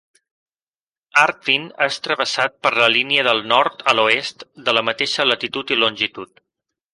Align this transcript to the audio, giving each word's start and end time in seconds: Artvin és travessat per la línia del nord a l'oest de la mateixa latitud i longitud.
Artvin 1.23 1.67
és 1.87 1.99
travessat 2.07 2.55
per 2.67 2.71
la 2.77 2.87
línia 2.95 3.27
del 3.29 3.43
nord 3.53 3.85
a 3.93 3.95
l'oest 4.01 4.47
de 4.71 4.75
la 4.79 4.85
mateixa 4.89 5.27
latitud 5.35 5.77
i 5.77 5.79
longitud. 5.85 6.43